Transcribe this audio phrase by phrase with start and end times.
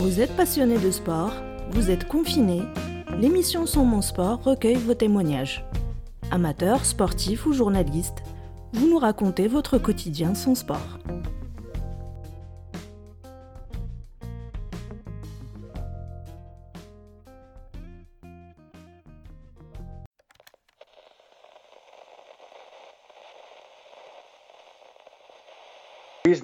[0.00, 1.34] Vous êtes passionné de sport,
[1.72, 2.62] vous êtes confiné,
[3.18, 5.62] l'émission Sans mon sport recueille vos témoignages.
[6.30, 8.22] Amateurs, sportifs ou journalistes,
[8.72, 10.98] vous nous racontez votre quotidien sans sport.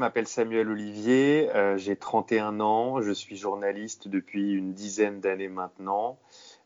[0.07, 6.17] M'appelle Samuel Olivier, euh, j'ai 31 ans, je suis journaliste depuis une dizaine d'années maintenant.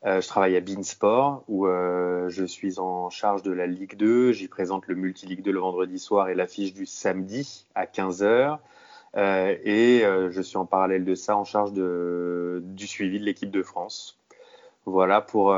[0.05, 4.33] Euh, je travaille à Beansport où euh, je suis en charge de la Ligue 2.
[4.33, 8.59] J'y présente le Multi-Ligue 2 le vendredi soir et l'affiche du samedi à 15h.
[9.17, 14.19] et je suis en parallèle de ça en charge du suivi de l'équipe de France.
[14.85, 15.55] Voilà pour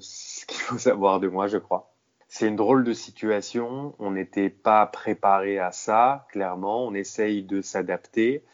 [0.00, 1.90] ce qu'il faut savoir de moi, je crois.
[2.28, 3.94] C'est une drôle de situation.
[3.98, 6.86] On n'était pas préparé à ça, clairement.
[6.86, 8.44] On essaye de s'adapter.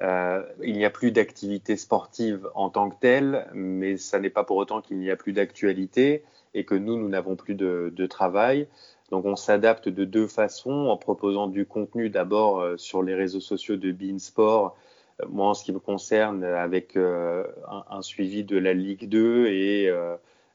[0.00, 4.44] Euh, il n'y a plus d'activité sportive en tant que telle, mais ça n'est pas
[4.44, 8.66] pour autant qu'il n'y a plus d'actualité et que nous, nous n'avons plus de, travail.
[9.10, 13.40] Donc on s'adapte de deux façons, en proposant du contenu d'abord euh, sur les réseaux
[13.40, 14.76] sociaux de Beansport,
[15.20, 19.90] euh, moi en ce qui me concerne avec un, suivi de la Ligue 2 et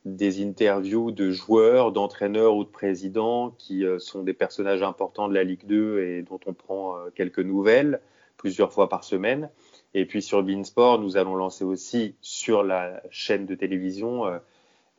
[0.05, 5.33] des interviews de joueurs, d'entraîneurs ou de présidents qui euh, sont des personnages importants de
[5.33, 8.01] la Ligue 2 et dont on prend euh, quelques nouvelles
[8.35, 9.49] plusieurs fois par semaine.
[9.93, 14.39] Et puis sur Beansport, nous allons lancer aussi sur la chaîne de télévision, euh,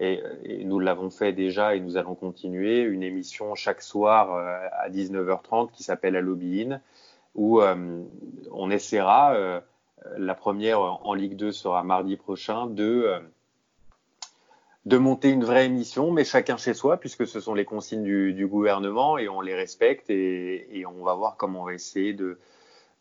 [0.00, 4.34] et, nous l'avons fait déjà et nous allons continuer, une émission chaque soir
[4.72, 6.80] à 19h30 qui s'appelle Halloween,
[7.36, 9.62] où on essaiera,
[10.16, 13.22] la première en Ligue 2 sera mardi prochain, de
[14.86, 18.34] de monter une vraie émission, mais chacun chez soi, puisque ce sont les consignes du,
[18.34, 22.12] du gouvernement et on les respecte et, et, on va voir comment on va essayer
[22.12, 22.38] de,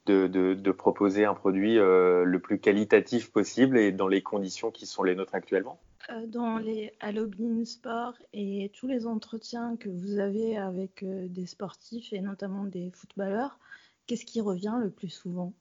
[0.06, 4.72] de, de, de proposer un produit euh, le plus qualitatif possible et dans les conditions
[4.72, 5.78] qui sont les nôtres actuellement.
[6.10, 11.46] Euh, dans les Halloween Sport et tous les entretiens que vous avez avec euh, des
[11.46, 13.60] sportifs et notamment des footballeurs,
[14.08, 15.54] qu'est-ce qui revient le plus souvent?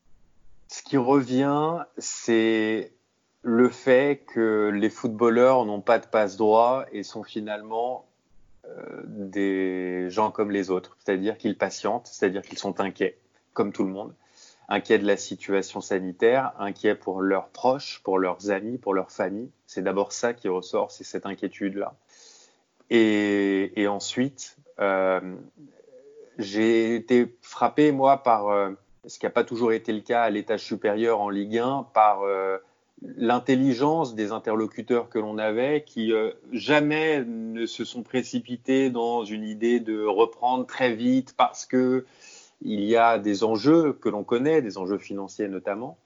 [0.68, 2.92] Ce qui revient, c'est
[3.42, 8.06] le fait que les footballeurs n'ont pas de passe droit et sont finalement
[8.66, 13.18] euh, des gens comme les autres, c'est-à-dire qu'ils patientent, c'est-à-dire qu'ils sont inquiets,
[13.52, 14.14] comme tout le monde,
[14.68, 19.50] inquiets de la situation sanitaire, inquiets pour leurs proches, pour leurs amis, pour leur famille.
[19.66, 21.94] C'est d'abord ça qui ressort, c'est cette inquiétude-là.
[22.90, 25.20] Et, et, ensuite, euh,
[26.38, 28.70] j'ai été frappé, moi, par euh,
[29.06, 32.22] ce qui n'a pas toujours été le cas à l'étage supérieur en Ligue 1, par
[32.22, 32.58] euh,
[33.16, 39.44] l'intelligence des interlocuteurs que l'on avait qui euh, jamais ne se sont précipités dans une
[39.44, 42.04] idée de reprendre très vite parce que
[42.64, 45.98] il y a des enjeux que l'on connaît, des enjeux financiers notamment.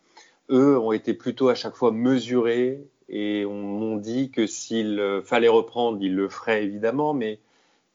[0.49, 5.99] Eux ont été plutôt à chaque fois mesurés et m'ont dit que s'il fallait reprendre,
[6.01, 7.41] ils le feraient évidemment, mais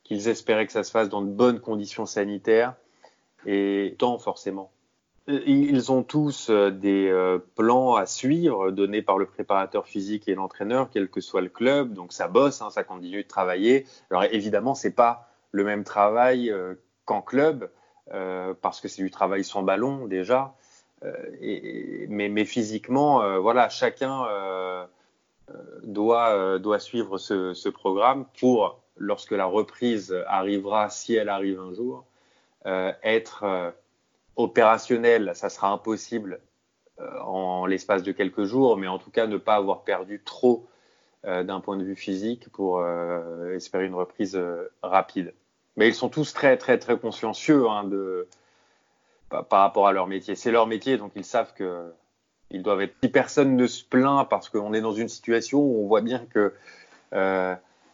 [0.04, 2.76] qu'ils espéraient que ça se fasse dans de bonnes conditions sanitaires
[3.46, 4.72] et tant forcément.
[5.28, 10.36] Ils ont tous euh, des euh, plans à suivre donnés par le préparateur physique et
[10.36, 11.94] l'entraîneur, quel que soit le club.
[11.94, 13.86] Donc ça bosse, hein, ça continue de travailler.
[14.10, 16.74] Alors évidemment, c'est pas le même travail euh,
[17.06, 17.70] qu'en club
[18.14, 20.54] euh, parce que c'est du travail sans ballon déjà.
[21.04, 24.28] Euh, mais, physiquement, euh, voilà, chacun
[25.84, 32.06] doit suivre ce, programme pour lorsque la reprise arrivera, si elle arrive un jour,
[32.66, 33.74] être
[34.36, 36.40] opérationnel, ça sera impossible
[37.00, 40.68] euh, en l'espace de quelques jours, mais en tout cas ne pas avoir perdu trop
[41.26, 44.40] euh, d'un point de vue physique pour euh, espérer une reprise
[44.84, 45.34] rapide.
[45.78, 48.28] Mais ils sont tous très très très consciencieux hein, de,
[49.30, 50.36] par, rapport à leur métier.
[50.36, 51.92] C'est leur métier, donc ils savent que
[52.50, 52.96] ils doivent être.
[53.02, 56.26] Si personne ne se plaint parce qu'on est dans une situation où on voit bien
[56.26, 56.54] que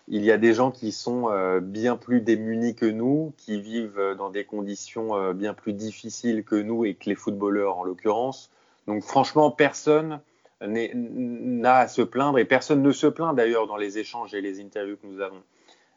[0.07, 3.99] il y a des gens qui sont euh, bien plus démunis que nous, qui vivent
[3.99, 7.83] euh, dans des conditions euh, bien plus difficiles que nous et que les footballeurs en
[7.83, 8.49] l'occurrence.
[8.87, 10.21] Donc franchement, personne
[10.61, 14.61] n'a à se plaindre et personne ne se plaint d'ailleurs dans les échanges et les
[14.61, 15.43] interviews que nous avons.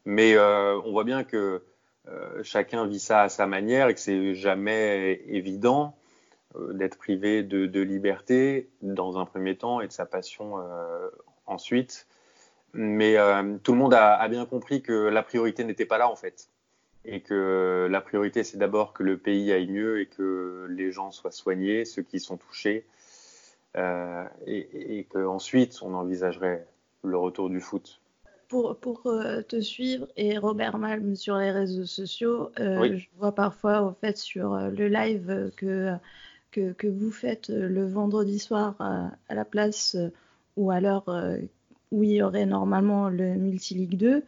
[0.04, 1.62] Mais on voit bien que
[2.42, 5.96] chacun vit ça à sa manière et que c'est jamais évident
[6.72, 10.56] d'être privé de, liberté dans un premier temps et de sa passion
[11.46, 12.06] ensuite.
[12.72, 16.08] Mais euh, tout le monde a, a, bien compris que la priorité n'était pas là
[16.08, 16.48] en fait.
[17.04, 21.10] Et que la priorité, c'est d'abord que le pays aille mieux et que les gens
[21.10, 22.84] soient soignés, ceux qui sont touchés.
[23.76, 26.66] Euh, et, et qu'ensuite, on envisagerait
[27.04, 28.00] le retour du foot.
[28.48, 32.98] Pour, pour euh, te suivre et Robert Malm sur les réseaux sociaux, euh, oui.
[32.98, 35.94] je vois parfois au fait sur le live que
[36.50, 39.96] que, que, vous faites le vendredi soir à, la place
[40.56, 41.04] ou à l'heure
[41.90, 44.22] où il y aurait normalement le Multi-League 2,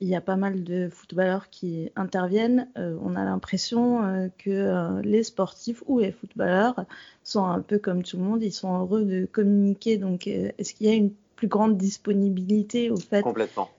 [0.00, 2.68] il y a pas mal de footballeurs qui interviennent.
[2.76, 6.84] Euh, on a l'impression euh, que euh, les sportifs ou les footballeurs
[7.24, 9.96] sont un peu comme tout le monde, ils sont heureux de communiquer.
[9.96, 13.22] Donc, est-ce qu'il y a une plus grande disponibilité au fait?
[13.22, 13.70] Complètement.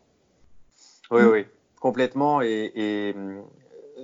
[1.12, 1.45] Oui, oui,
[1.80, 2.42] complètement.
[2.42, 3.15] Et,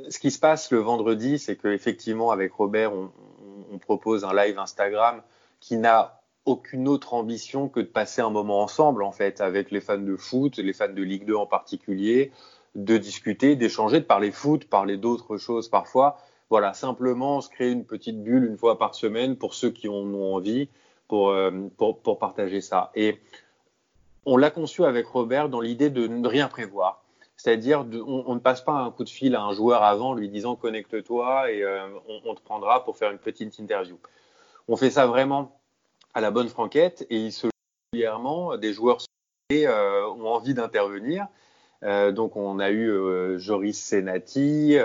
[0.10, 5.22] ce qui se passe le vendredi, c'est qu'effectivement, avec Robert, on propose un live Instagram
[5.62, 9.82] qui n'a aucune autre ambition que de passer un moment ensemble, en fait, avec les
[9.82, 12.32] fans de foot, les fans de Ligue 2 en particulier,
[12.76, 16.18] de discuter, d'échanger, de parler foot, parler d'autres choses parfois.
[16.50, 19.94] Voilà, simplement se créer une petite bulle une fois par semaine pour ceux qui en
[19.94, 20.70] ont envie,
[21.08, 22.92] pour, euh, pour, partager ça.
[22.96, 23.20] Et
[24.26, 27.04] on l'a conçu avec Robert dans l'idée de ne rien prévoir.
[27.38, 30.56] C'est-à-dire, on, ne passe pas un coup de fil à un joueur avant lui disant
[30.56, 31.88] connecte-toi et euh,
[32.24, 34.00] on, te prendra pour faire une petite interview.
[34.68, 35.60] On fait ça vraiment
[36.16, 37.48] à la bonne franquette et il se
[37.94, 38.98] régulièrement des joueurs
[39.52, 41.28] euh, ont envie d'intervenir.
[41.84, 44.78] Euh, donc on a eu euh, Joris Senati,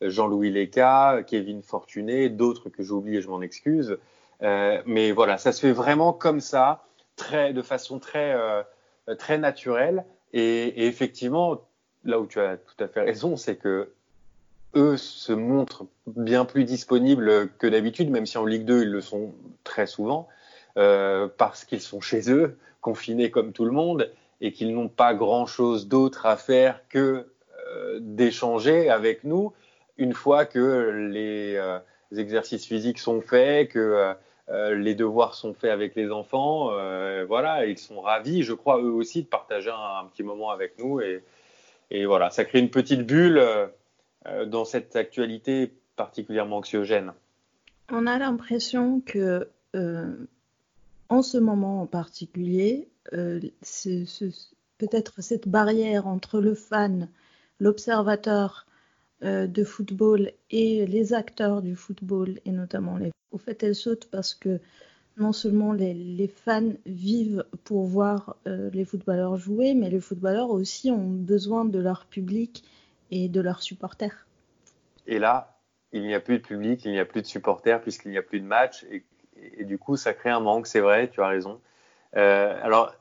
[0.00, 3.98] Jean-Louis Leca, Kevin Fortuné, d'autres que j'oublie et je m'en excuse.
[4.42, 6.84] Mais voilà, ça se fait vraiment comme ça,
[7.16, 8.36] très, de façon très,
[9.18, 10.04] très naturelle.
[10.34, 11.62] Et, et, effectivement,
[12.04, 13.90] là où tu as tout à fait raison, c'est que
[14.74, 19.00] eux se montrent bien plus disponibles que d'habitude, même si en Ligue 2 ils le
[19.00, 19.32] sont
[19.64, 20.28] très souvent.
[20.78, 24.12] Euh, parce qu'ils sont chez eux, confinés comme tout le monde,
[24.42, 27.26] et qu'ils n'ont pas grand-chose d'autre à faire que
[27.68, 29.54] euh, d'échanger avec nous
[29.96, 31.78] une fois que les, euh,
[32.14, 34.14] exercices physiques sont faits, que
[34.48, 36.70] les devoirs sont faits avec les enfants.
[37.26, 41.00] voilà, ils sont ravis, je crois, eux aussi, de partager un, petit moment avec nous.
[41.00, 41.24] Et,
[41.90, 43.42] et, voilà, ça crée une petite bulle
[44.46, 47.12] dans cette actualité particulièrement anxiogène.
[47.90, 49.48] On a l'impression que
[51.08, 53.40] en ce moment en particulier, euh,
[54.78, 57.08] peut-être cette barrière entre le fan,
[57.60, 58.66] l'observateur
[59.22, 63.10] euh, de football et les acteurs du football, et notamment les...
[63.32, 64.60] Au fait, elle saute parce que
[65.16, 70.90] non seulement les, fans vivent pour voir euh, les footballeurs jouer, mais les footballeurs aussi
[70.90, 72.64] ont besoin de leur public
[73.10, 74.26] et de leurs supporters.
[75.06, 75.58] Et là,
[75.92, 78.22] il n'y a plus de public, il n'y a plus de supporters puisqu'il n'y a
[78.22, 78.84] plus de match
[79.56, 81.60] et, du coup, ça crée un manque, c'est vrai, tu as raison.
[82.16, 82.94] Euh, alors,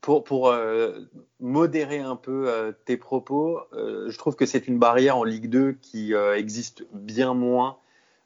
[0.00, 1.00] pour, pour euh,
[1.40, 5.72] modérer un peu euh, tes propos, je trouve que c'est une barrière en Ligue 2
[5.80, 7.78] qui existe bien moins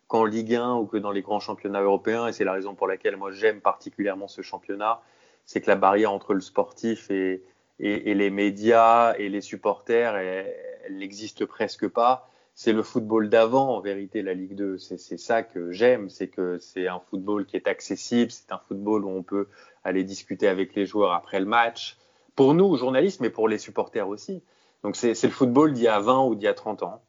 [0.08, 2.86] qu'en Ligue 1 ou que dans les grands championnats européens, et c'est la raison pour
[2.86, 5.00] laquelle moi j'aime particulièrement ce championnat,
[5.46, 7.42] c'est que la barrière entre le sportif et,
[7.80, 13.76] et, et les médias et les supporters, elle n'existe presque pas c'est le football d'avant,
[13.76, 14.78] en vérité, la Ligue 2.
[14.78, 19.04] C'est ça que j'aime, c'est que c'est un football qui est accessible, c'est un football
[19.04, 19.48] où on peut
[19.84, 21.96] aller discuter avec les joueurs après le match.
[22.36, 24.42] Pour nous, journalistes, mais pour les supporters aussi.
[24.82, 27.02] Donc c'est le football d'il y a 20 ou d'il y a 30 ans.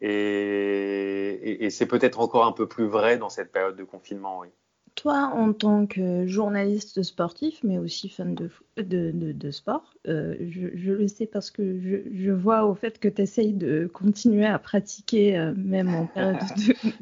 [0.00, 4.40] Et, et, et c'est peut-être encore un peu plus vrai dans cette période de confinement,
[4.40, 4.48] oui
[4.94, 10.92] toi, en tant que journaliste sportif, mais aussi fan de, de, de, sport, euh, je,
[10.92, 15.36] le sais parce que je, vois au fait que tu essayes de continuer à pratiquer
[15.36, 16.36] euh, même en période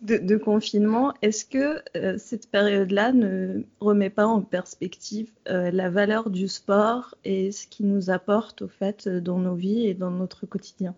[0.00, 1.14] de, de, confinement.
[1.22, 7.52] Est-ce que euh, cette période-là ne remet pas en perspective la valeur du sport et
[7.52, 10.94] ce qu'il nous apporte au fait dans nos vies et dans notre quotidien?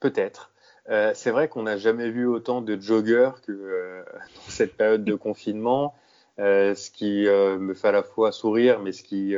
[0.00, 0.50] Peut-être.
[0.90, 4.02] Euh, c'est vrai qu'on n'a jamais vu autant de joggers que euh,
[4.34, 5.94] dans cette période de confinement,
[6.38, 9.34] euh, ce qui me fait à la fois sourire, mais ce qui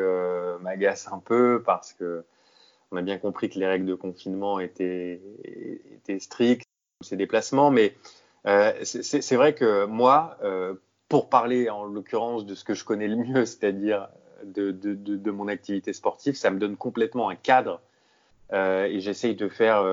[0.61, 2.25] m'agace un peu parce que
[2.93, 5.21] on a bien compris que les règles de confinement étaient,
[6.19, 6.67] strictes,
[7.01, 7.95] ces déplacements, mais
[8.83, 10.37] c'est vrai que moi,
[11.09, 14.09] pour parler en l'occurrence de ce que je connais le mieux, c'est-à-dire
[14.45, 17.81] de, mon activité sportive, ça me donne complètement un cadre
[18.53, 19.85] et j'essaye de faire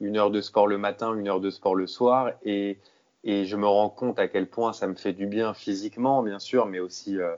[0.00, 2.78] une heure de sport le matin, une heure de sport le soir, et,
[3.24, 6.38] et je me rends compte à quel point ça me fait du bien physiquement, bien
[6.38, 7.34] sûr, mais aussi euh,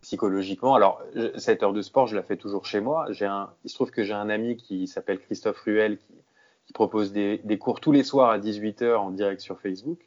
[0.00, 0.74] psychologiquement.
[0.74, 1.02] Alors,
[1.36, 3.06] cette heure de sport, je la fais toujours chez moi.
[3.20, 7.38] Un, il se trouve que j'ai un ami qui s'appelle Christophe Ruel, qui, propose des,
[7.38, 9.98] des, cours tous les soirs à 18h en direct sur Facebook,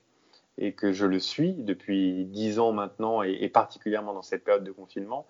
[0.58, 4.72] et que je le suis depuis 10 ans maintenant, et particulièrement dans cette période de
[4.72, 5.28] confinement.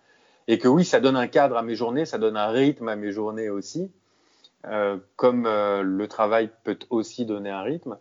[0.48, 2.96] Et que oui, ça donne un cadre à mes journées, ça donne un rythme à
[2.96, 3.90] mes journées aussi.
[4.66, 7.98] Euh, comme euh, le travail peut aussi donner un rythme.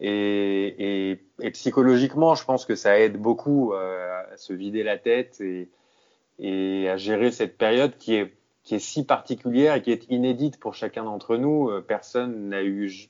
[0.00, 1.20] Et,
[1.52, 6.96] psychologiquement, je pense que ça aide beaucoup euh, à se vider la tête et, à
[6.96, 11.04] gérer cette période qui est, qui est si particulière et qui est inédite pour chacun
[11.04, 11.70] d'entre nous.
[11.82, 13.08] Personne n'a eu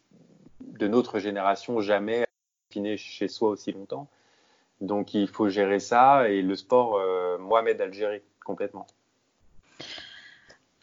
[0.61, 2.27] de notre génération jamais
[2.69, 4.09] confiner chez soi aussi longtemps.
[4.81, 7.01] Donc il faut gérer ça et le sport,
[7.41, 8.87] moi, m'aide à le gérer complètement.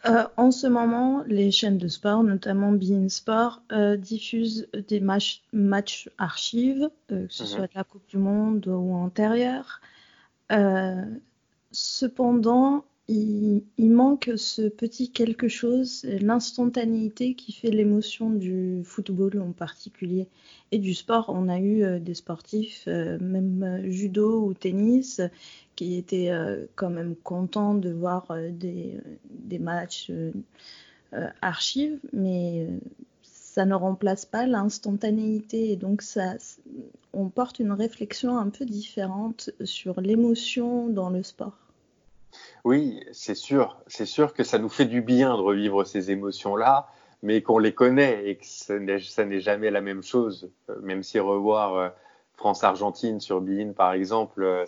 [0.04, 6.08] Euh, en ce moment, les chaînes de sport, notamment Bein Sport, euh, diffusent des matchs,
[6.18, 7.48] archives, euh, que ce mhm.
[7.48, 9.80] soit de la Coupe du Monde ou antérieure.
[11.70, 20.28] cependant, il, manque ce petit quelque chose, l'instantanéité qui fait l'émotion du football en particulier
[20.72, 21.26] et du sport.
[21.28, 25.20] On a eu des sportifs, même judo ou tennis,
[25.82, 28.98] qui étaient euh, quand même contents de voir euh, des,
[29.30, 32.68] des, matchs euh, archives, mais
[33.22, 35.72] ça ne remplace pas l'instantanéité.
[35.72, 36.34] Et donc, ça,
[37.12, 41.58] on porte une réflexion un peu différente sur l'émotion dans le sport.
[42.64, 43.82] Oui, c'est sûr.
[43.88, 46.88] C'est sûr que ça nous fait du bien de revivre ces émotions-là,
[47.22, 50.50] mais qu'on les connaît et que ça n'est jamais la même chose.
[50.80, 51.92] Même si revoir
[52.36, 54.64] France-Argentine sur Bein, par exemple, euh,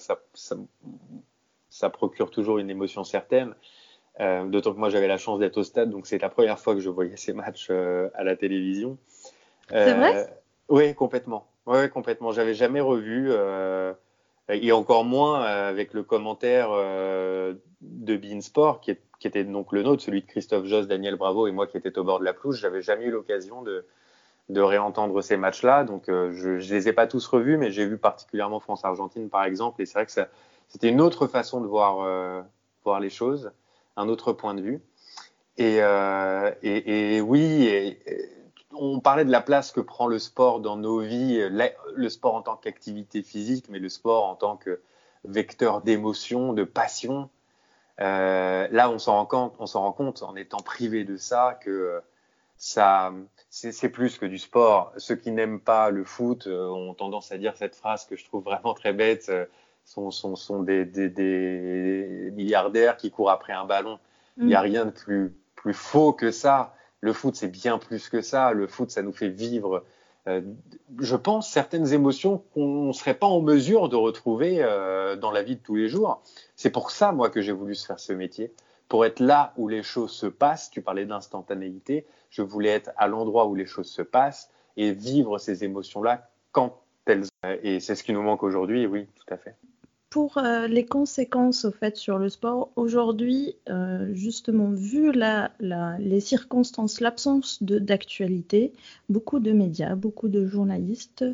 [1.69, 3.55] ça, procure toujours une émotion certaine.
[4.21, 6.75] Euh, d'autant que moi, j'avais la chance d'être au stade, donc c'est la première fois
[6.75, 8.97] que je voyais ces matchs euh, à la télévision.
[9.71, 10.29] c'est vrai?
[10.69, 11.47] Oui, complètement.
[11.67, 12.31] Oui, complètement.
[12.31, 13.33] J'avais jamais revu,
[14.49, 20.03] et encore moins avec le commentaire de Bein Sport, qui, qui, était donc le nôtre,
[20.03, 22.59] celui de Christophe Joss, Daniel Bravo et moi qui étais au bord de la pelouse.
[22.61, 23.85] J'avais jamais eu l'occasion de,
[24.49, 25.85] de réentendre ces matchs-là.
[25.85, 29.45] Donc, euh, je ne les ai pas tous revus, mais j'ai vu particulièrement France-Argentine, par
[29.45, 29.81] exemple.
[29.81, 30.13] Et c'est vrai que
[30.69, 32.43] c'était une autre façon de voir, euh,
[32.85, 33.53] voir les choses,
[33.97, 34.83] un autre point de vue.
[35.57, 37.97] Et, euh, et, oui,
[38.73, 42.43] on parlait de la place que prend le sport dans nos vies, le sport en
[42.43, 44.81] tant qu'activité physique, mais le sport en tant que
[45.25, 47.31] vecteur d'émotion, de passion.
[47.99, 52.03] là, on s'en rend rend compte en étant privé de ça que
[52.57, 53.13] ça,
[53.51, 54.93] c'est plus que du sport.
[54.97, 58.25] Ceux qui n'aiment pas le foot euh, ont tendance à dire cette phrase que je
[58.25, 59.27] trouve vraiment très bête.
[59.29, 59.47] Euh,
[59.85, 63.99] sont, sont, sont des, des, des, milliardaires qui courent après un ballon.
[64.39, 64.65] Il n'y a mm.
[64.65, 66.75] rien de plus, plus faux que ça.
[67.01, 68.53] Le foot, c'est bien plus que ça.
[68.53, 69.85] Le foot, ça nous fait vivre,
[70.27, 70.41] euh,
[70.99, 75.43] je pense, certaines émotions qu'on ne serait pas en mesure de retrouver euh, dans la
[75.43, 76.23] vie de tous les jours.
[76.57, 78.53] C'est pour ça, moi, que j'ai voulu se faire ce métier
[78.89, 80.71] pour être là où les choses se passent.
[80.71, 82.07] Tu parlais d'instantanéité.
[82.31, 86.81] Je voulais être à l'endroit où les choses se passent et vivre ces émotions-là quand
[87.07, 87.25] elles.
[87.63, 88.87] Et c'est ce qui nous manque aujourd'hui.
[88.87, 89.57] Oui, tout à fait.
[90.11, 95.51] Pour euh, les conséquences au fait sur le sport, aujourd'hui, euh, justement, vu la,
[95.99, 98.73] les circonstances, l'absence d'actualité,
[99.09, 101.25] beaucoup de médias, beaucoup de journalistes,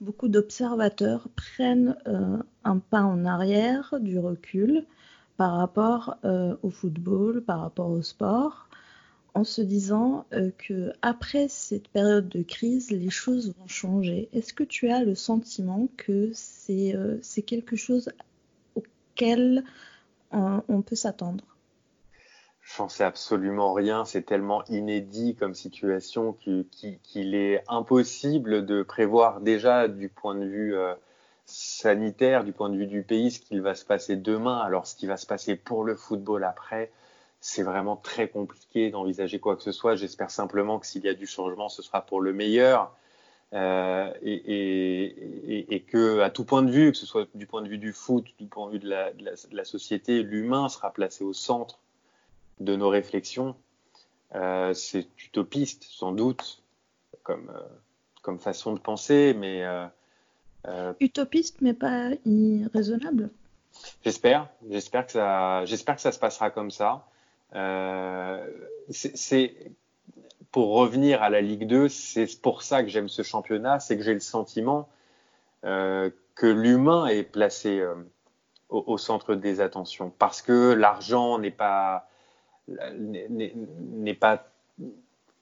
[0.00, 4.86] beaucoup d'observateurs prennent euh, un pas en arrière, du recul,
[5.38, 8.68] par rapport euh, au football, par rapport au sport,
[9.34, 14.28] en se disant euh, que après cette période de crise, les choses vont changer.
[14.32, 18.10] Est-ce que tu as le sentiment que c'est euh, quelque chose
[18.74, 19.64] auquel
[20.32, 21.44] on peut s'attendre?
[22.60, 29.88] J'en sais absolument rien, c'est tellement inédit comme situation qu'il est impossible de prévoir déjà
[29.88, 30.74] du point de vue
[31.48, 34.58] sanitaire, du point de vue du pays, ce qu'il va se passer demain.
[34.58, 36.92] Alors, ce qui va se passer pour le football après,
[37.40, 39.96] c'est vraiment très compliqué d'envisager quoi que ce soit.
[39.96, 42.94] J'espère simplement que s'il y a du changement, ce sera pour le meilleur.
[43.54, 47.78] Euh, et, que à tout point de vue, que ce soit du point de vue
[47.78, 48.90] du foot, du point de vue de
[49.52, 51.78] la, société, l'humain sera placé au centre
[52.60, 53.56] de nos réflexions.
[54.34, 56.62] Euh, c'est utopiste, sans doute,
[57.22, 59.64] comme, euh, façon de penser, mais
[61.00, 63.30] Utopiste, mais pas irraisonnable.
[64.04, 67.06] J'espère, j'espère que ça, j'espère que ça se passera comme ça.
[67.54, 68.46] Euh,
[68.90, 69.54] c'est
[70.50, 74.02] pour revenir à la Ligue 2, c'est pour ça que j'aime ce championnat, c'est que
[74.02, 74.88] j'ai le sentiment
[75.64, 77.84] euh, que l'humain est placé
[78.68, 82.08] au, centre des attentions, parce que l'argent n'est pas
[82.68, 84.46] n'est pas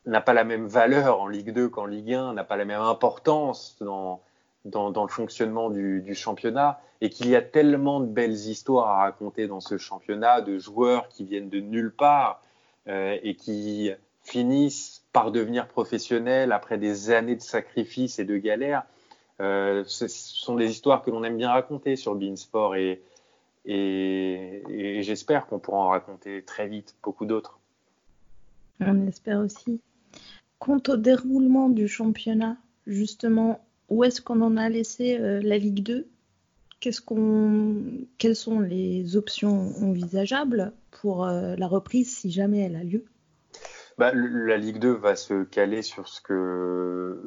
[0.06, 2.80] n'a pas la même valeur en Ligue 2 qu'en Ligue 1, n'a pas la même
[2.80, 4.22] importance dans
[4.70, 9.46] dans, le fonctionnement du, championnat et qu'il y a tellement de belles histoires à raconter
[9.46, 12.42] dans ce championnat de joueurs qui viennent de nulle part
[12.88, 13.90] euh, et qui
[14.22, 18.84] finissent par devenir professionnels après des années de sacrifices et de galères.
[19.40, 23.02] Euh, ce sont des histoires que l'on aime bien raconter sur Beansport et,
[23.66, 27.58] et, et j'espère qu'on pourra en raconter très vite beaucoup d'autres.
[28.80, 29.80] On espère aussi.
[30.58, 32.56] Quant au déroulement du championnat,
[32.86, 36.08] justement, où est-ce qu'on en a laissé euh, la Ligue 2
[36.80, 37.76] Qu'est-ce qu'on,
[38.18, 43.04] Quelles sont les options envisageables pour euh, la reprise si jamais elle a lieu?
[43.98, 47.26] Bah, La Ligue 2 va se caler sur ce que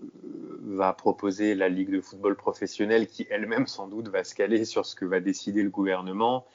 [0.61, 4.85] va proposer la Ligue de football professionnel, qui elle-même sans doute va se caler sur
[4.85, 6.45] ce que va décider le gouvernement.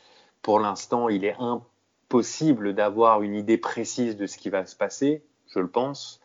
[0.41, 5.25] Pour l'instant, il est impossible d'avoir une idée précise de ce qui va se passer,
[5.49, 6.21] je le pense.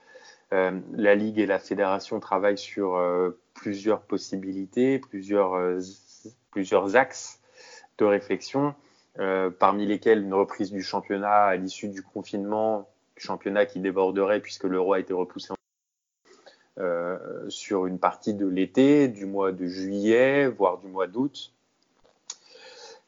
[0.54, 5.80] Euh, la Ligue et la Fédération travaillent sur euh, plusieurs possibilités, plusieurs, euh,
[6.52, 7.42] plusieurs axes
[7.98, 8.74] de réflexion,
[9.60, 12.88] parmi lesquels une reprise du championnat à l'issue du confinement,
[13.18, 15.54] championnat qui déborderait puisque l'euro a été repoussé
[17.50, 21.52] sur une partie de l'été, du mois de juillet, voire du mois d'août.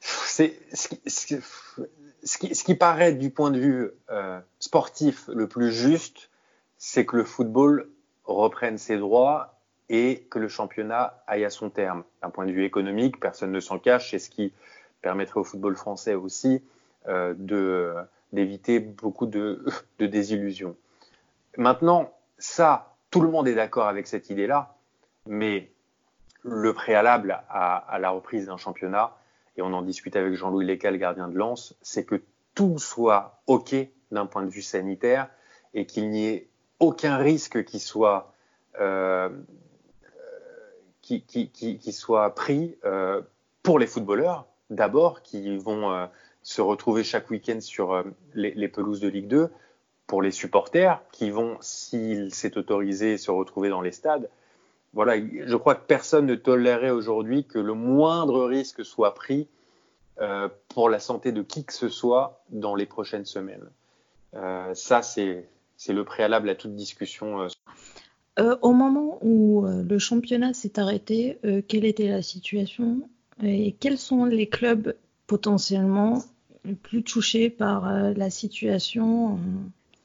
[0.02, 0.44] Ce,
[2.66, 3.92] qui, paraît du point de vue
[4.60, 6.30] sportif le plus juste,
[6.78, 7.88] c'est que le football
[8.26, 9.61] reprenne ses droits
[9.94, 12.06] et que le championnat aille à son terme.
[12.24, 14.54] D'un point de vue économique, personne ne s'en cache, c'est ce qui
[15.02, 16.64] permettrait au football français aussi
[17.10, 17.34] euh,
[18.32, 19.66] d'éviter beaucoup de,
[20.00, 20.78] désillusions.
[21.58, 24.76] Maintenant, ça, tout le monde est d'accord avec cette idée-là,
[25.28, 25.70] mais
[26.44, 29.18] le préalable à, la reprise d'un championnat,
[29.58, 32.22] et on en discute avec Jean-Louis Lécal, gardien de lance, c'est que
[32.56, 33.76] tout soit OK
[34.12, 35.28] d'un point de vue sanitaire
[35.74, 36.48] et qu'il n'y ait
[36.80, 38.34] aucun risque qui soit,
[38.80, 39.30] euh,
[41.02, 43.22] qui, qui, qui, soit pris euh,
[43.64, 46.06] pour les footballeurs, d'abord, qui vont euh,
[46.44, 48.04] se retrouver chaque week-end sur
[48.34, 49.50] les, les, pelouses de Ligue 2,
[50.08, 54.30] pour les supporters, qui vont, s'il s'est autorisé, se retrouver dans les stades.
[54.94, 59.48] Voilà, je crois que personne ne tolérerait aujourd'hui que le moindre risque soit pris
[60.68, 63.68] pour la santé de qui que ce soit dans les prochaines semaines.
[64.74, 65.48] ça, c'est
[65.82, 67.48] c'est le préalable à toute discussion.
[68.40, 68.52] Euh.
[68.52, 73.02] Euh, au moment où euh, le championnat s'est arrêté, quelle était la situation
[73.44, 74.96] et quels sont les clubs
[75.28, 76.24] potentiellement
[76.84, 79.40] plus touchés par la situation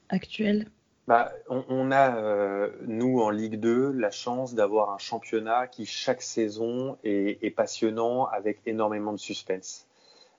[0.09, 0.67] actuelle?
[1.07, 6.97] Bah, on, a, nous, en Ligue 2, la chance d'avoir un championnat qui, chaque saison,
[7.03, 9.87] est passionnant avec énormément de suspense.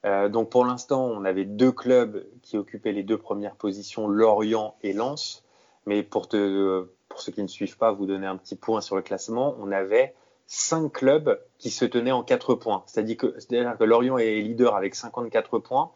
[0.04, 4.77] Euh, donc pour l'instant, on avait deux clubs qui occupaient les deux premières positions, Lorient
[4.83, 5.44] et Lens.
[5.88, 9.57] Mais pour, ceux qui ne suivent pas, vous donner un petit point sur le classement,
[9.59, 10.14] on avait
[10.46, 12.83] cinq clubs qui se tenaient en quatre points.
[12.85, 15.90] C'est-à-dire que, que Lorient est leader avec 54 points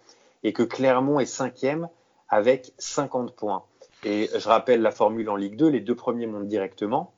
[0.45, 1.91] et que Clermont est cinquième
[2.31, 3.65] avec 50 points.
[4.03, 7.13] Et je rappelle la formule en Ligue 2, les deux premiers montent directement.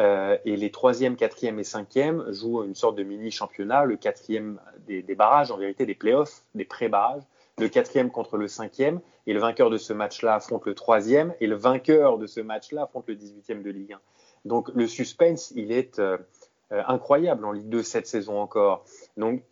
[0.00, 3.84] Euh, et les troisième, quatrième et cinquième jouent une sorte de mini championnat.
[3.84, 7.22] Le quatrième des, des barrages, en vérité des playoffs, des pré-barrages.
[7.58, 9.00] Le quatrième contre le cinquième.
[9.26, 11.34] Et le vainqueur de ce match-là affronte le troisième.
[11.40, 14.00] Et le vainqueur de ce match-là affronte le 18e de Ligue 1.
[14.46, 16.16] Donc le suspense, il est euh,
[16.72, 18.84] euh, incroyable en Ligue 2 cette saison encore.
[19.16, 19.42] Donc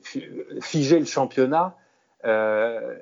[0.60, 1.76] figer le championnat
[2.24, 2.96] euh,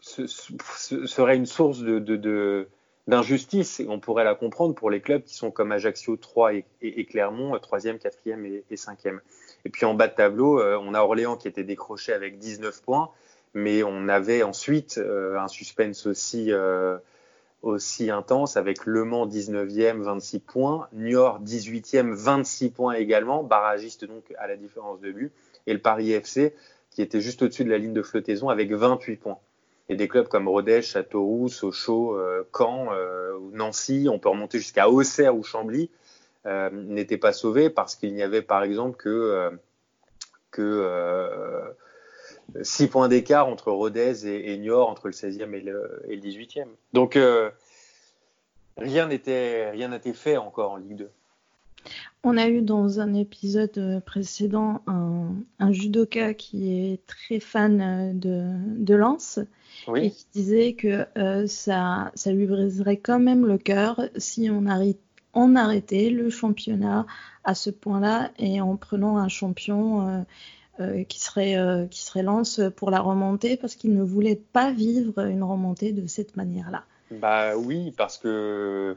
[0.00, 2.68] serait une source de,
[3.06, 6.64] d'injustice, et on pourrait la comprendre pour les clubs qui sont comme Ajaccio 3 et,
[6.82, 9.20] et, et Clermont, 3e, 4e et, et 5e.
[9.64, 12.82] Et puis en bas de tableau, euh, on a Orléans qui était décroché avec 19
[12.82, 13.10] points,
[13.54, 16.96] mais on avait ensuite euh, un suspense aussi, euh,
[17.62, 24.32] aussi intense avec Le Mans 19e, 26 points, Niort 18e, 26 points également, barragiste donc
[24.38, 25.32] à la différence de but,
[25.66, 26.54] et le Paris FC
[26.90, 29.38] qui était juste au-dessus de la ligne de flottaison avec 28 points.
[29.90, 32.18] Et des clubs comme Rodez, Châteauroux, Sochaux,
[32.56, 32.88] Caen,
[33.52, 35.90] Nancy, on peut remonter jusqu'à Auxerre ou Chambly,
[36.48, 39.50] euh, n'étaient pas sauvés parce qu'il n'y avait par exemple que,
[40.50, 41.74] que
[42.62, 46.66] 6 points d'écart entre Rodez et, Niort, entre le 16e et le, et le 18e.
[46.92, 47.18] Donc
[48.76, 51.10] rien n'était rien n'était fait encore en Ligue 2.
[52.24, 58.94] On a eu dans un épisode précédent un, judoka qui est très fan de, de
[58.94, 59.40] Lens
[59.96, 64.66] et qui disait que euh, ça, ça lui briserait quand même le cœur si on,
[65.38, 67.06] on arrêtait le championnat
[67.44, 70.20] à ce point-là et en prenant un champion euh,
[70.80, 71.56] euh, qui serait
[71.90, 76.06] qui serait Lens pour la remontée parce qu'il ne voulait pas vivre une remontée de
[76.06, 76.84] cette manière-là.
[77.10, 78.96] Bah oui, parce que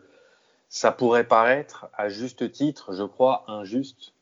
[0.71, 4.13] ça pourrait paraître, à juste titre, je crois, injuste,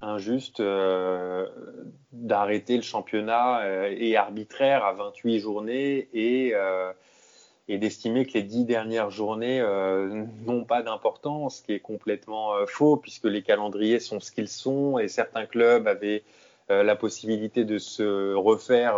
[0.00, 1.48] injuste euh,
[2.12, 6.92] d'arrêter le championnat euh, et arbitraire à 28 journées et, euh,
[7.68, 9.60] et d'estimer que les 10 dernières journées
[10.46, 14.98] n'ont pas d'importance, ce qui est complètement faux puisque les calendriers sont ce qu'ils sont
[14.98, 16.22] et certains clubs avaient
[16.70, 18.96] la possibilité de se refaire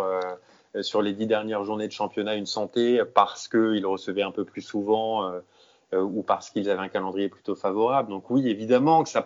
[0.83, 4.63] sur les 10 dernières journées de championnat une santé parce qu'ils recevaient un peu plus
[4.63, 5.33] souvent
[5.93, 8.11] euh, ou parce qu'ils avaient un calendrier plutôt favorable.
[8.11, 9.23] Donc oui, évidemment que ça,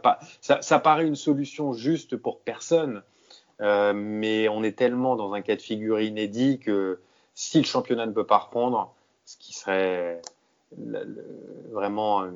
[0.78, 3.02] paraît une solution juste pour personne,
[3.60, 7.00] euh, mais on est tellement dans un cas de figure inédit que
[7.34, 10.20] si le championnat ne peut pas reprendre, ce qui, serait
[11.70, 12.26] vraiment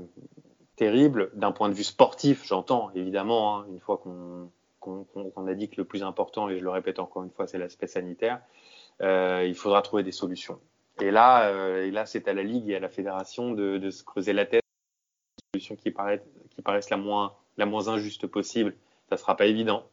[0.76, 5.76] terrible d'un point de vue sportif, j'entends évidemment, hein, une fois qu'on a dit que
[5.76, 8.40] le plus important, et je le répète encore une fois, c'est l'aspect sanitaire,
[9.02, 10.60] euh, il faudra trouver des solutions.
[11.00, 14.46] Et là, euh, c'est à la Ligue et à la Fédération de, se creuser la
[14.46, 14.62] tête
[15.52, 18.74] des solutions qui, paraissent, qui paraissent la moins, la moins injuste possible.
[19.08, 19.84] Ça ne sera pas évident.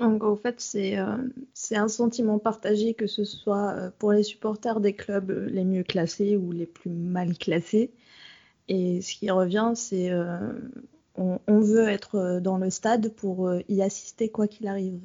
[0.00, 1.16] Donc, en fait, euh,
[1.54, 6.36] c'est un sentiment partagé, que ce soit pour les supporters des clubs les mieux classés
[6.36, 7.92] ou les plus mal classés.
[8.68, 10.52] Et ce qui revient, c'est euh,
[11.16, 15.00] on, veut être dans le stade pour euh, y assister quoi qu'il arrive.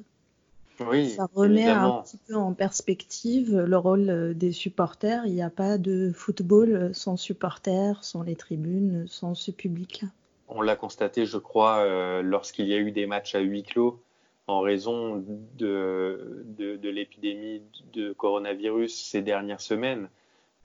[0.80, 5.26] Oui, ça remet un petit peu en perspective le rôle euh, des supporters.
[5.26, 10.10] Il n'y a pas de football sans supporters, sans les tribunes, sans ce public-là.
[10.50, 14.02] On l'a constaté, je crois, lorsqu'il y a eu des matchs à huis clos
[14.48, 15.24] en raison
[15.58, 17.62] de, l'épidémie
[17.94, 20.10] de coronavirus ces dernières semaines.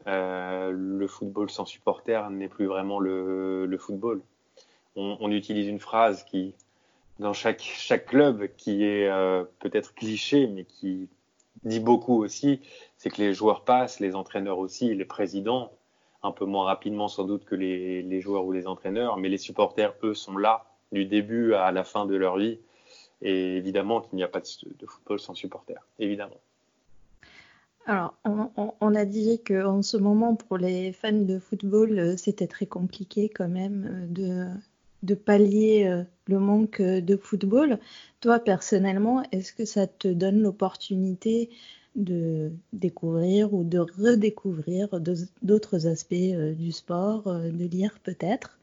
[0.06, 4.22] Euh, le football sans supporters n'est plus vraiment le, football.
[4.94, 6.54] On, utilise une phrase qui,
[7.18, 11.08] dans chaque, club, qui est euh, peut-être cliché, mais qui
[11.64, 12.60] dit beaucoup aussi,
[12.96, 15.72] c'est que les joueurs passent, les entraîneurs aussi, les présidents,
[16.22, 19.94] un peu moins rapidement sans doute que les joueurs ou les entraîneurs, mais les supporters,
[20.04, 22.58] eux, sont là du début à la fin de leur vie.
[23.22, 26.40] Et évidemment qu'il n'y a pas de football sans supporters, évidemment.
[27.86, 28.14] Alors,
[28.80, 33.28] on, a dit qu'en ce moment, pour les fans de football, euh, c'était très compliqué
[33.28, 34.54] quand même euh,
[35.02, 37.80] de, pallier euh, le manque de football.
[38.20, 41.50] Toi, personnellement, est-ce que ça te donne l'opportunité
[41.96, 44.88] de découvrir ou de redécouvrir
[45.42, 48.58] d'autres aspects du sport, de lire peut-être?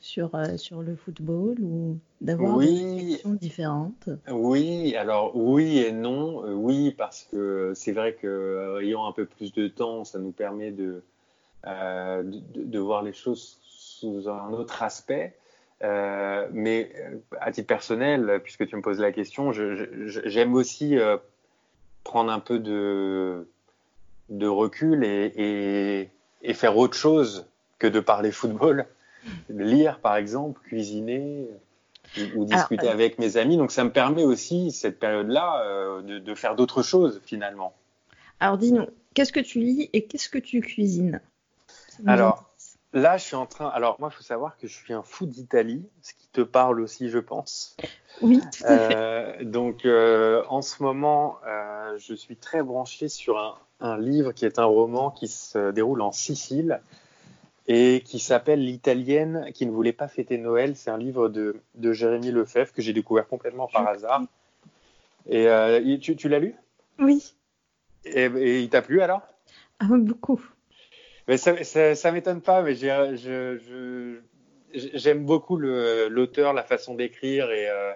[0.00, 6.44] Sur, euh, sur le football ou d'avoir des réflexions différentes Oui, alors oui et non.
[6.44, 10.32] Euh, oui, parce que c'est vrai qu'ayant euh, un peu plus de temps, ça nous
[10.32, 11.02] permet de,
[11.64, 15.34] de, de, voir les choses sous un autre aspect.
[15.82, 16.92] mais
[17.40, 20.96] à titre personnel, puisque tu me poses la question, j'aime aussi
[22.04, 23.46] prendre un peu de,
[24.30, 26.08] de recul et, et,
[26.42, 27.46] et faire autre chose
[27.78, 28.86] que de parler football
[29.48, 31.48] lire par exemple, cuisiner
[32.34, 33.56] ou, discuter euh, avec mes amis.
[33.56, 37.74] Donc ça me permet aussi, cette période-là, euh, de, faire d'autres choses finalement.
[38.40, 41.20] Alors dis-nous, qu'est-ce que tu lis et qu'est-ce que tu cuisines?
[42.06, 42.50] Alors
[42.92, 43.68] là, je suis en train.
[43.68, 46.80] Alors moi, il faut savoir que je suis un fou d'Italie, ce qui te parle
[46.80, 47.76] aussi, je pense.
[48.22, 48.96] Oui, tout à fait.
[48.96, 49.86] Euh, donc
[50.48, 51.38] en ce moment,
[51.98, 56.02] je suis très branché sur un, un livre qui est un roman qui se déroule
[56.02, 56.80] en Sicile
[57.72, 60.74] et qui s'appelle L'Italienne qui ne voulait pas fêter Noël.
[60.74, 64.22] C'est un livre de, de Jérémy Lefebvre que j'ai découvert complètement par hasard.
[65.28, 66.56] Et euh, tu, tu l'as lu?
[66.98, 67.32] Oui.
[68.04, 69.22] Et, et il t'a plu alors?
[69.78, 70.44] Ah, Beaucoup.
[71.28, 74.00] Mais ça, ça, ça m'étonne pas, mais j'aime
[75.24, 77.92] beaucoup l'auteur, la façon d'écrire et, euh,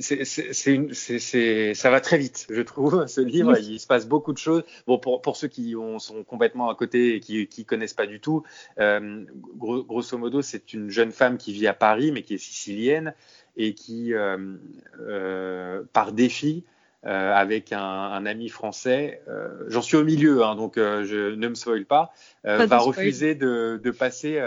[0.00, 3.56] c'est ça va très vite, je trouve, ce livre.
[3.58, 4.62] Il se passe beaucoup de choses.
[4.86, 8.06] Bon, pour, pour ceux qui ont, sont complètement à côté et qui ne connaissent pas
[8.06, 8.44] du tout,
[8.78, 9.24] euh,
[9.56, 13.14] grosso modo, c'est une jeune femme qui vit à Paris, mais qui est sicilienne
[13.56, 14.56] et qui, euh,
[15.00, 16.64] euh par défi,
[17.06, 19.22] euh, avec un, un, ami français,
[19.68, 22.12] j'en suis au milieu, hein, donc je ne me spoil pas,
[22.44, 24.40] va refuser de, de passer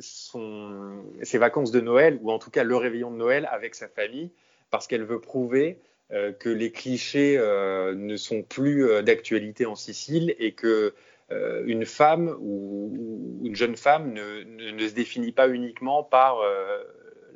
[0.00, 3.88] son, ses vacances de Noël, ou en tout cas le réveillon de Noël avec sa
[3.88, 4.30] famille,
[4.70, 5.80] parce qu'elle veut prouver
[6.12, 10.94] euh, que les clichés euh, ne sont plus euh, d'actualité en Sicile et que
[11.28, 16.38] une femme ou, une jeune femme ne, ne, se définit pas uniquement par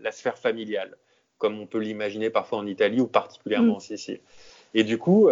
[0.00, 0.96] la sphère familiale,
[1.38, 3.76] comme on peut l'imaginer parfois en Italie ou particulièrement mm.
[3.76, 4.20] en Sicile.
[4.74, 5.28] Et du coup,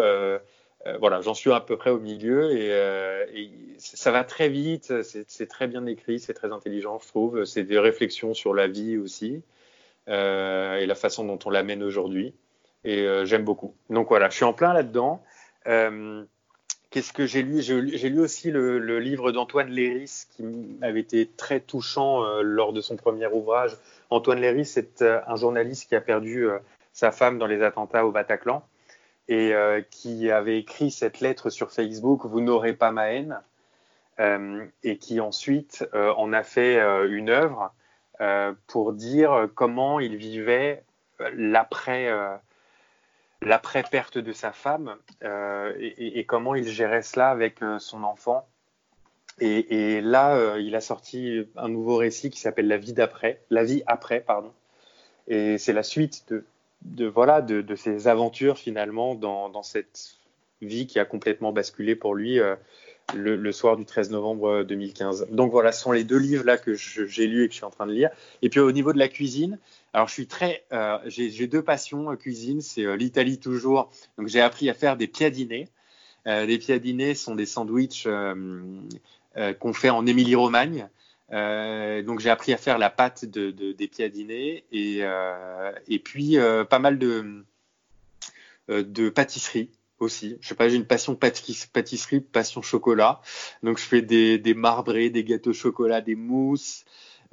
[1.01, 3.27] voilà, j'en suis à peu près au milieu et, euh,
[3.79, 7.45] ça va très vite, c'est très bien écrit, c'est très intelligent, je trouve.
[7.45, 9.43] C'est des réflexions sur la vie aussi
[10.09, 12.35] euh, et la façon dont on l'amène aujourd'hui.
[12.85, 13.75] Et j'aime beaucoup.
[13.91, 15.23] Donc voilà, je suis en plein là-dedans.
[15.65, 17.61] Qu'est-ce que j'ai lu?
[17.61, 20.45] J'ai lu aussi le, le livre d'Antoine Léris qui
[20.81, 23.77] avait été très touchant lors de son premier ouvrage.
[24.11, 26.49] Antoine Léris, c'est un journaliste qui a perdu
[26.93, 28.65] sa femme dans les attentats au Bataclan
[29.29, 33.41] et euh, qui avait écrit cette lettre sur Facebook, Vous n'aurez pas ma haine,
[34.21, 37.73] euh, et qui ensuite euh, en a fait une œuvre
[38.67, 40.83] pour dire comment il vivait
[41.35, 42.11] l'après
[43.93, 48.45] perte de sa femme et, et, comment il gérait cela avec son enfant.
[49.39, 53.63] Et, et là, il a sorti un nouveau récit qui s'appelle La vie d'après, La
[53.63, 54.53] vie après, pardon.
[55.29, 56.45] Et c'est la suite de,
[56.83, 60.19] de voilà de, de, ses aventures finalement dans, dans, cette
[60.63, 62.57] vie qui a complètement basculé pour lui euh,
[63.15, 65.29] le, soir du 13 novembre 2015.
[65.31, 67.65] Donc voilà, ce sont les deux livres là que j'ai lus et que je suis
[67.65, 68.11] en train de lire.
[68.43, 69.59] Et puis au niveau de la cuisine,
[69.93, 73.91] alors je suis très, euh, j'ai deux passions cuisine, c'est l'Italie toujours.
[74.19, 75.69] Donc j'ai appris à faire des piadinés.
[76.27, 78.07] les piadinés sont des sandwichs
[79.61, 80.89] qu'on fait en Émilie-Romagne.
[81.31, 85.03] Donc j'ai appris à faire la pâte de, des piadinés et,
[85.89, 86.37] et puis
[86.71, 87.45] pas mal de,
[88.69, 90.37] de pâtisserie aussi.
[90.41, 93.21] Je sais pas, j'ai une passion pâtisserie, passion chocolat.
[93.63, 96.85] Donc je fais des, des marbrés, des gâteaux au chocolat, des mousses,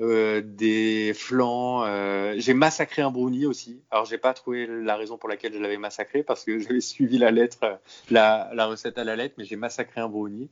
[0.02, 1.84] euh, des flans.
[1.86, 3.82] Euh, j'ai massacré un brownie aussi.
[3.92, 7.18] Alors j'ai pas trouvé la raison pour laquelle je l'avais massacré parce que j'avais suivi
[7.18, 7.80] la lettre,
[8.10, 10.50] la, la, recette à la lettre, mais j'ai massacré un brownie.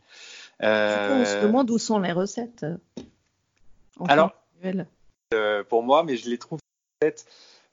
[0.62, 2.66] Euh, on se demande où sont les recettes.
[4.08, 4.32] Alors,
[5.34, 6.60] euh, pour moi, mais je les trouve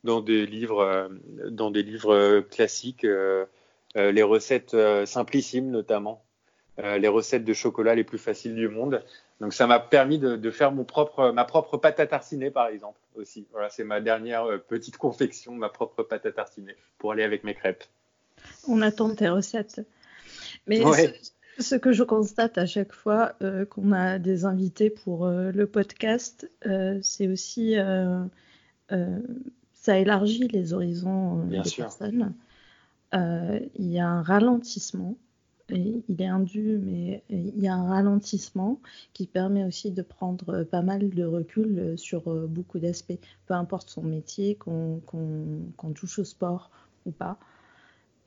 [0.03, 1.11] dans des livres,
[1.49, 3.07] dans des livres classiques.
[3.97, 6.23] Euh, les recettes euh, simplissimes notamment,
[6.79, 9.03] euh, les recettes de chocolat les plus faciles du monde.
[9.41, 13.01] Donc ça m'a permis de, faire mon propre, ma propre pâte à tartiner par exemple
[13.17, 13.47] aussi.
[13.53, 17.55] Voilà, c'est ma dernière petite confection, ma propre pâte à tartiner pour aller avec mes
[17.55, 17.85] crêpes.
[18.69, 19.81] On attend tes recettes.
[20.67, 21.13] Mais ce,
[21.77, 23.35] que je constate à chaque fois
[23.71, 26.51] qu'on a des invités pour le podcast,
[27.03, 27.77] c'est aussi
[29.81, 32.35] ça élargit les horizons des personnes.
[33.15, 35.17] Euh, il y a un ralentissement.
[35.73, 38.81] Et il est indu, mais il y a un ralentissement
[39.13, 43.89] qui permet aussi de prendre pas mal de recul sur euh, beaucoup d'aspects, peu importe
[43.89, 45.01] son métier, qu'on
[45.95, 46.73] touche au sport
[47.07, 47.39] ou pas.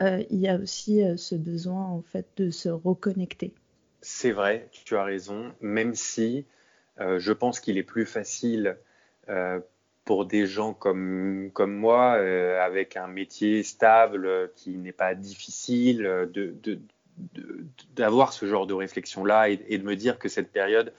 [0.01, 3.53] Euh, il y a aussi ce besoin en fait de se reconnecter.
[4.01, 6.45] C'est vrai, tu as raison, même si
[6.97, 8.77] je pense qu'il est plus facile
[10.05, 16.29] pour des gens comme, moi, euh, avec un métier stable qui n'est pas difficile,
[17.95, 20.91] d'avoir ce genre de réflexion-là et, de me dire que cette période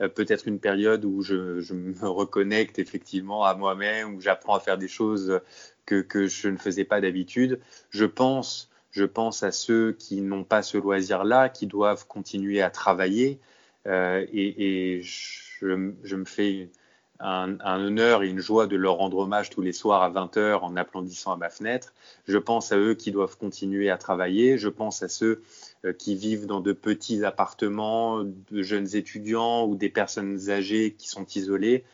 [0.00, 4.60] euh, peut être une période où je, me reconnecte effectivement à moi-même, où j'apprends à
[4.60, 5.40] faire des choses
[5.86, 7.60] que, je ne faisais pas d'habitude.
[7.90, 12.70] Je pense, je pense à ceux qui n'ont pas ce loisir-là, qui doivent continuer à
[12.70, 13.40] travailler
[13.86, 16.70] euh, et, je, me fais
[17.18, 20.76] un, honneur et une joie de leur rendre hommage tous les soirs à 20h en
[20.76, 21.92] applaudissant à ma fenêtre.
[22.26, 24.58] Je pense à eux qui doivent continuer à travailler.
[24.58, 25.42] Je pense à ceux
[25.84, 31.08] euh, qui vivent dans de petits appartements, de jeunes étudiants ou des personnes âgées qui
[31.08, 31.84] sont isolées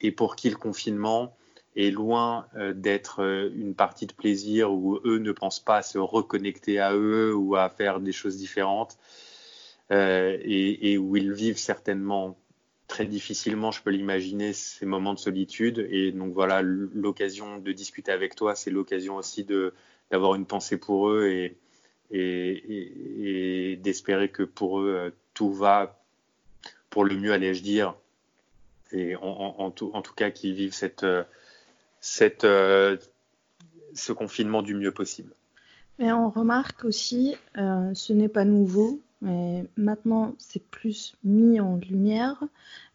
[0.00, 1.34] et pour qui le confinement
[1.76, 5.82] est loin euh, d'être euh, une partie de plaisir où eux ne pensent pas à
[5.82, 8.98] se reconnecter à eux ou à faire des choses différentes
[9.90, 12.36] et, et où ils vivent certainement
[12.88, 15.86] très difficilement, je peux l'imaginer, ces moments de solitude.
[15.90, 19.44] Et donc voilà, l'occasion de discuter avec toi, c'est l'occasion aussi
[20.10, 21.56] d'avoir une pensée pour eux et,
[22.10, 26.00] et, d'espérer que pour eux, euh, tout va
[26.90, 27.94] pour le mieux, allais-je dire.
[28.92, 31.24] Et en, tout, en tout, cas, qu'ils vivent cette, euh,
[32.00, 32.96] cette, euh,
[33.94, 35.34] ce confinement du mieux possible.
[35.98, 42.44] Mais on remarque aussi, ce n'est pas nouveau, mais maintenant, c'est plus mis en lumière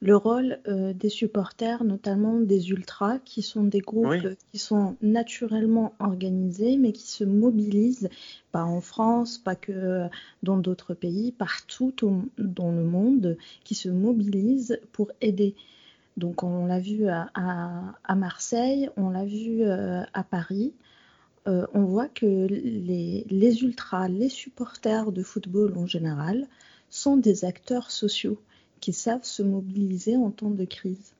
[0.01, 5.95] le rôle euh, des supporters, notamment des ultras, qui sont des groupes qui sont naturellement
[5.99, 8.09] organisés, mais qui se mobilisent,
[8.51, 10.07] pas en France, pas que
[10.43, 11.91] dans d'autres pays, partout
[12.37, 15.55] dans le monde, qui se mobilisent pour aider.
[16.17, 20.73] Donc on l'a vu à, Marseille, on l'a vu euh, à Paris.
[21.47, 26.47] Euh, on voit que les, ultras, les supporters de football en général,
[26.89, 28.39] sont des acteurs sociaux
[28.81, 31.13] qui savent se mobiliser en temps de crise.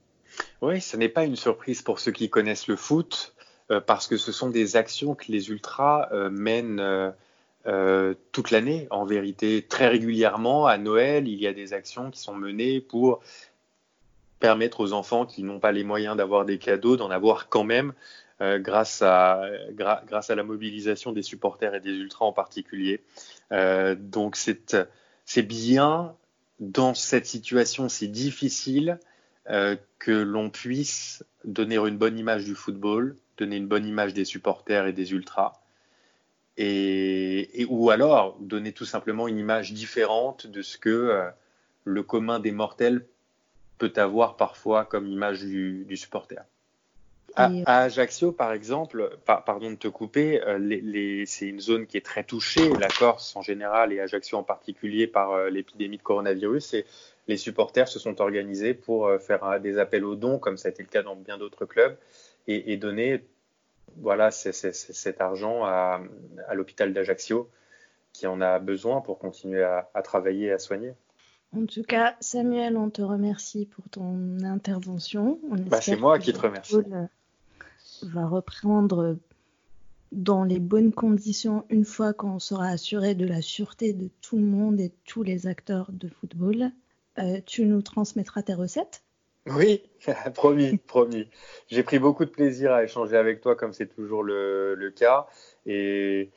[0.61, 3.33] Oui, ce n'est pas une surprise pour ceux qui connaissent le foot,
[3.71, 7.13] euh, parce que ce sont des actions que les ultras mènent
[8.31, 8.87] toute l'année.
[8.91, 13.21] En vérité, très régulièrement, à Noël, il y a des actions qui sont menées pour
[14.41, 17.93] permettre aux enfants qui n'ont pas les moyens d'avoir des cadeaux d'en avoir quand même
[18.41, 23.01] euh, grâce, à, grâce à la mobilisation des supporters et des ultras en particulier.
[23.51, 26.15] Euh, donc c'est bien
[26.59, 28.99] dans cette situation si difficile
[29.49, 34.25] euh, que l'on puisse donner une bonne image du football, donner une bonne image des
[34.25, 35.53] supporters et des ultras,
[36.57, 41.29] et, ou alors donner tout simplement une image différente de ce que
[41.85, 43.05] le commun des mortels
[43.81, 46.43] peut avoir parfois comme image du supporter.
[47.39, 52.05] Euh, à, Ajaccio, par exemple, pardon de te couper, euh, c'est une zone qui est
[52.05, 56.73] très touchée, la Corse en général et Ajaccio en particulier par euh, l'épidémie de coronavirus.
[56.73, 56.85] Et
[57.27, 60.83] les supporters se sont organisés pour faire des appels aux dons, comme ça a été
[60.83, 61.95] le cas dans bien d'autres clubs,
[62.47, 63.23] et, donner
[63.97, 66.01] voilà, cet argent à,
[66.53, 67.49] l'hôpital d'Ajaccio
[68.11, 70.93] qui en a besoin pour continuer à, travailler et à soigner.
[71.55, 75.39] En tout cas, Samuel, on te remercie pour ton intervention.
[75.67, 76.77] Bah, c'est moi qui te remercie.
[78.03, 79.17] Va reprendre
[80.11, 84.45] dans les bonnes conditions une fois qu'on sera assuré de la sûreté de tout le
[84.45, 86.71] monde et tous les acteurs de football.
[87.19, 89.03] Euh, tu nous transmettras tes recettes?
[89.47, 89.83] Oui,
[90.33, 91.27] promis, promis.
[91.67, 95.27] J'ai pris beaucoup de plaisir à échanger avec toi comme c'est toujours le, cas.
[95.65, 96.31] Et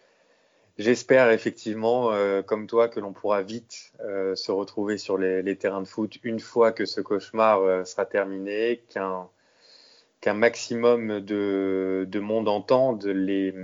[0.78, 5.82] j'espère effectivement, euh, comme toi, que l'on pourra vite euh, se retrouver sur les, terrains
[5.82, 13.54] de foot une fois que ce cauchemar sera terminé, qu'un maximum de, monde entende les,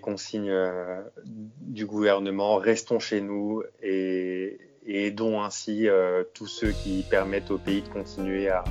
[0.00, 0.54] consignes
[1.24, 2.56] du gouvernement.
[2.56, 8.48] Restons chez nous et, aidons ainsi euh, tous ceux qui permettent au pays de continuer
[8.48, 8.64] à,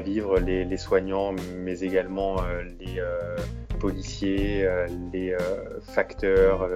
[0.00, 3.36] vivre, les, soignants, mais également euh, les euh,
[3.80, 4.68] policiers,
[5.12, 5.34] les
[5.82, 6.68] facteurs,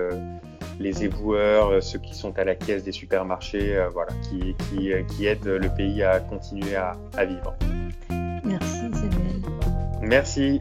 [0.81, 5.47] les éboueurs, ceux qui sont à la caisse des supermarchés, voilà, qui, qui, qui, aident
[5.47, 7.55] le pays à continuer à, à vivre.
[8.45, 9.35] Merci Samuel.
[10.03, 10.59] Merci.